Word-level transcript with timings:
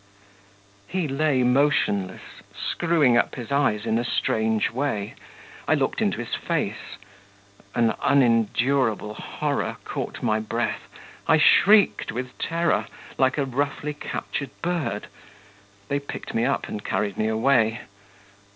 He 0.87 1.07
lay 1.07 1.43
motionless, 1.43 2.41
screwing 2.57 3.17
up 3.17 3.35
his 3.35 3.51
eyes 3.51 3.85
in 3.85 3.99
a 3.99 4.03
strange 4.03 4.71
way. 4.71 5.13
I 5.67 5.75
looked 5.75 6.01
into 6.01 6.17
his 6.17 6.33
face 6.33 6.97
an 7.75 7.93
unendurable 8.01 9.13
horror 9.13 9.77
caught 9.85 10.23
my 10.23 10.39
breath; 10.39 10.87
I 11.27 11.37
shrieked 11.37 12.11
with 12.11 12.35
terror, 12.39 12.87
like 13.19 13.37
a 13.37 13.45
roughly 13.45 13.93
captured 13.93 14.49
bird 14.63 15.05
they 15.87 15.99
picked 15.99 16.33
me 16.33 16.45
up 16.45 16.67
and 16.67 16.83
carried 16.83 17.15
me 17.15 17.27
away. 17.27 17.81